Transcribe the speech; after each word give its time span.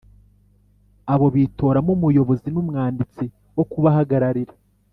Abo 1.13 1.27
bitoramo 1.35 1.91
umuyobozi 1.97 2.47
n 2.51 2.57
umwanditsi 2.61 3.23
wo 3.55 3.63
kubahagararira. 3.71 4.53